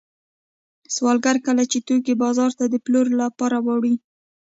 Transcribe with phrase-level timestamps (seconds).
[0.95, 3.95] سوداګر کله چې توکي بازار ته د پلورلو لپاره وړي